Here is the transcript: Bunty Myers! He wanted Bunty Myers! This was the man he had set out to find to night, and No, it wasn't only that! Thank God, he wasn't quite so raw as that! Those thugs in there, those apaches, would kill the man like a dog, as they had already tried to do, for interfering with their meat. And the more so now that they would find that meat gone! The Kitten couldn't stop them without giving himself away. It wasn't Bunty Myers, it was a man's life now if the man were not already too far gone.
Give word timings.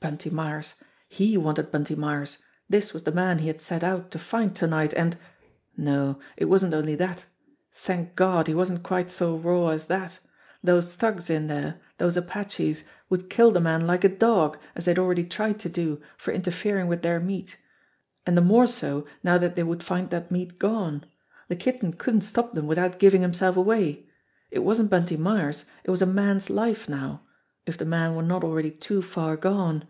Bunty 0.00 0.30
Myers! 0.30 0.74
He 1.08 1.36
wanted 1.36 1.72
Bunty 1.72 1.96
Myers! 1.96 2.38
This 2.70 2.94
was 2.94 3.02
the 3.02 3.10
man 3.10 3.38
he 3.40 3.48
had 3.48 3.58
set 3.58 3.82
out 3.82 4.12
to 4.12 4.18
find 4.18 4.54
to 4.54 4.68
night, 4.68 4.94
and 4.94 5.16
No, 5.76 6.20
it 6.36 6.44
wasn't 6.44 6.72
only 6.72 6.94
that! 6.94 7.24
Thank 7.72 8.14
God, 8.14 8.46
he 8.46 8.54
wasn't 8.54 8.84
quite 8.84 9.10
so 9.10 9.36
raw 9.36 9.70
as 9.70 9.86
that! 9.86 10.20
Those 10.62 10.94
thugs 10.94 11.28
in 11.28 11.48
there, 11.48 11.80
those 11.98 12.16
apaches, 12.16 12.84
would 13.10 13.28
kill 13.28 13.50
the 13.50 13.58
man 13.60 13.88
like 13.88 14.04
a 14.04 14.08
dog, 14.08 14.56
as 14.76 14.84
they 14.84 14.92
had 14.92 15.00
already 15.00 15.24
tried 15.24 15.58
to 15.60 15.68
do, 15.68 16.00
for 16.16 16.30
interfering 16.30 16.86
with 16.86 17.02
their 17.02 17.18
meat. 17.18 17.56
And 18.24 18.36
the 18.36 18.40
more 18.40 18.68
so 18.68 19.04
now 19.24 19.36
that 19.38 19.56
they 19.56 19.64
would 19.64 19.82
find 19.82 20.10
that 20.10 20.30
meat 20.30 20.60
gone! 20.60 21.06
The 21.48 21.56
Kitten 21.56 21.92
couldn't 21.94 22.20
stop 22.20 22.54
them 22.54 22.68
without 22.68 23.00
giving 23.00 23.20
himself 23.22 23.56
away. 23.56 24.06
It 24.52 24.60
wasn't 24.60 24.90
Bunty 24.90 25.16
Myers, 25.16 25.64
it 25.82 25.90
was 25.90 26.02
a 26.02 26.06
man's 26.06 26.48
life 26.48 26.88
now 26.88 27.24
if 27.66 27.76
the 27.76 27.84
man 27.84 28.16
were 28.16 28.22
not 28.22 28.42
already 28.42 28.70
too 28.70 29.02
far 29.02 29.36
gone. 29.36 29.84